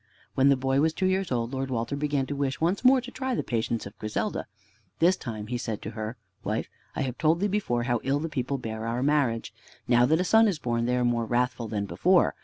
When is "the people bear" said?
8.19-8.87